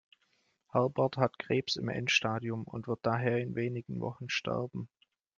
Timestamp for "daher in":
3.05-3.53